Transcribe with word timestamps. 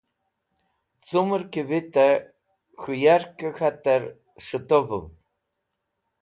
Cumẽr 1.05 1.43
ki 1.51 1.61
vitẽ 1.69 2.15
k̃hũ 2.79 2.93
yarkẽ 3.03 3.55
hatur 3.57 4.03
s̃hẽtovũv. 4.45 5.05